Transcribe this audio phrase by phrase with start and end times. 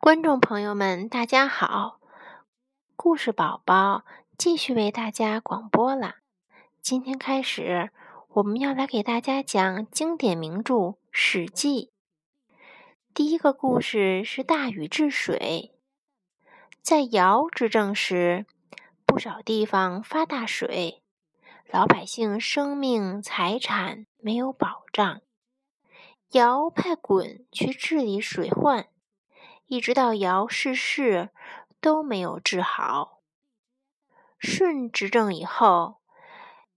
[0.00, 1.98] 观众朋友们，大家好！
[2.94, 4.04] 故事宝宝
[4.38, 6.14] 继续为大家广播了。
[6.80, 7.90] 今天开始，
[8.28, 10.74] 我们要来给大家讲经典名著
[11.10, 11.90] 《史记》。
[13.12, 15.74] 第一个故事是大禹治水。
[16.80, 18.46] 在尧执政时，
[19.04, 21.02] 不少地方发大水，
[21.70, 25.20] 老百姓生命财产没有保障。
[26.30, 28.86] 尧派鲧去治理水患。
[29.68, 31.28] 一直到尧逝世，
[31.80, 33.20] 都没有治好。
[34.38, 35.96] 舜执政以后，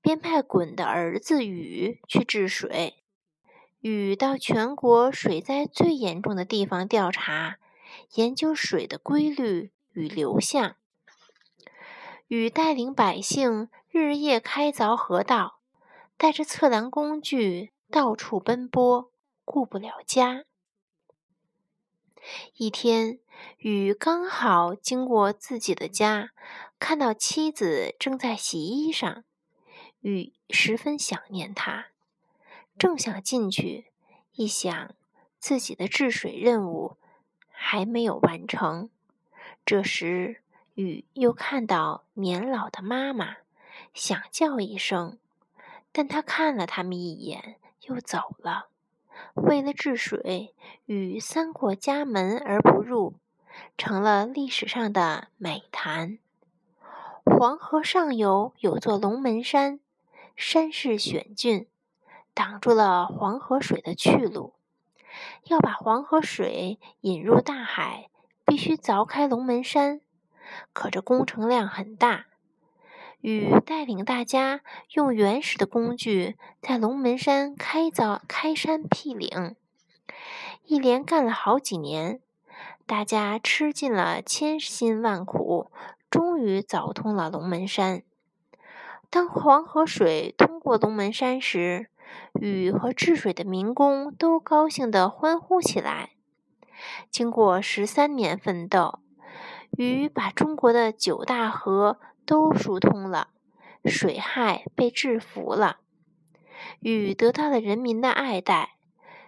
[0.00, 3.04] 便派鲧的儿子禹去治水。
[3.80, 7.58] 禹到全国水灾最严重的地方调查，
[8.14, 10.76] 研究水的规律与流向。
[12.28, 15.60] 禹带领百姓日夜开凿河道，
[16.16, 19.12] 带着测量工具到处奔波，
[19.44, 20.44] 顾不了家。
[22.56, 23.18] 一天，
[23.58, 26.30] 禹刚好经过自己的家，
[26.78, 29.22] 看到妻子正在洗衣裳，
[30.00, 31.86] 禹十分想念她，
[32.78, 33.86] 正想进去，
[34.32, 34.94] 一想
[35.38, 36.96] 自己的治水任务
[37.50, 38.90] 还没有完成。
[39.64, 40.42] 这时，
[40.74, 43.36] 禹又看到年老的妈妈，
[43.92, 45.18] 想叫一声，
[45.92, 48.68] 但他看了他们一眼，又走了。
[49.34, 50.54] 为了治水，
[50.86, 53.14] 禹三过家门而不入，
[53.76, 56.18] 成了历史上的美谈。
[57.24, 59.80] 黄河上游有座龙门山，
[60.34, 61.66] 山势险峻，
[62.34, 64.54] 挡住了黄河水的去路。
[65.44, 68.08] 要把黄河水引入大海，
[68.44, 70.00] 必须凿开龙门山，
[70.72, 72.26] 可这工程量很大。
[73.20, 74.60] 禹带领大家
[74.92, 79.56] 用原始的工具，在龙门山开凿、开山辟岭，
[80.62, 82.20] 一连干了好几年。
[82.86, 85.72] 大家吃尽了千辛万苦，
[86.08, 88.02] 终于凿通了龙门山。
[89.10, 91.90] 当黄河水通过龙门山时，
[92.40, 96.10] 禹和治水的民工都高兴地欢呼起来。
[97.10, 99.00] 经过十三年奋斗，
[99.76, 101.98] 禹把中国的九大河。
[102.28, 103.28] 都疏通了，
[103.86, 105.78] 水害被制服了，
[106.80, 108.74] 禹得到了人民的爱戴。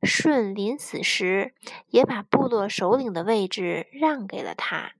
[0.00, 1.54] 舜临死时
[1.88, 4.92] 也把部落首领的位置让给了他。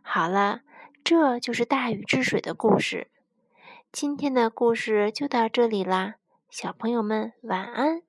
[0.00, 0.62] 好了，
[1.04, 3.10] 这就是大禹治水的故事。
[3.92, 6.14] 今天的故事就到这里啦，
[6.48, 8.07] 小朋友们晚安。